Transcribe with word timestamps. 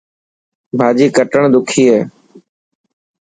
ڀاڄي 0.77 1.05
ڪٽڻ 1.17 1.43
ڏکي 1.53 1.83
هي. 1.93 1.99